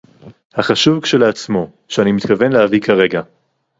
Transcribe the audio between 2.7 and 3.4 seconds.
כרגע